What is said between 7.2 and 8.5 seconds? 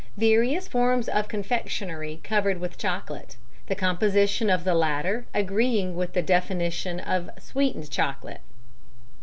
sweetened chocolate.